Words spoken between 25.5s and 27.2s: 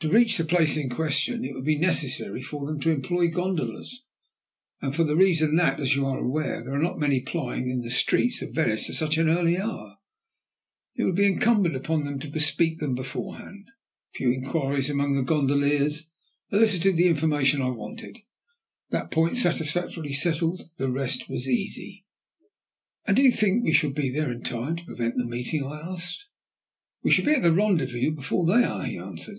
I asked. "We